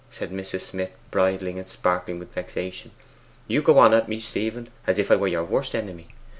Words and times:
said 0.11 0.31
Mrs. 0.31 0.61
Smith, 0.61 0.89
bridling 1.11 1.59
and 1.59 1.69
sparkling 1.69 2.17
with 2.17 2.33
vexation. 2.33 2.89
'You 3.47 3.61
go 3.61 3.77
on 3.77 3.93
at 3.93 4.09
me, 4.09 4.19
Stephen, 4.19 4.67
as 4.87 4.97
if 4.97 5.11
I 5.11 5.15
were 5.15 5.27
your 5.27 5.45
worst 5.45 5.75
enemy! 5.75 6.07